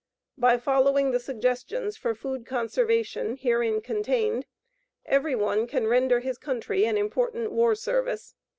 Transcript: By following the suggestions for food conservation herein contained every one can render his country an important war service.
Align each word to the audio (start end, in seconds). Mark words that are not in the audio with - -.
By 0.35 0.57
following 0.57 1.11
the 1.11 1.19
suggestions 1.19 1.95
for 1.95 2.15
food 2.15 2.43
conservation 2.43 3.35
herein 3.37 3.81
contained 3.81 4.47
every 5.05 5.35
one 5.35 5.67
can 5.67 5.85
render 5.85 6.21
his 6.21 6.39
country 6.39 6.85
an 6.87 6.97
important 6.97 7.51
war 7.51 7.75
service. 7.75 8.33